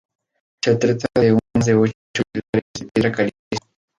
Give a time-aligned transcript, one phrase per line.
[0.63, 1.93] Se trata de un haz de ocho
[2.33, 3.35] pilares de piedra caliza.